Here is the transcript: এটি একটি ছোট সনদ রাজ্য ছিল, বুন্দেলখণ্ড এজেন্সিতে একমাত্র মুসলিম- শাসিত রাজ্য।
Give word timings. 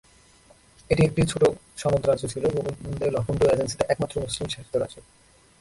এটি 0.89 1.03
একটি 1.05 1.21
ছোট 1.25 1.43
সনদ 1.77 2.05
রাজ্য 2.09 2.27
ছিল, 2.27 2.45
বুন্দেলখণ্ড 2.83 3.43
এজেন্সিতে 3.43 3.85
একমাত্র 3.89 4.21
মুসলিম- 4.21 4.49
শাসিত 4.49 4.75
রাজ্য। 4.75 4.95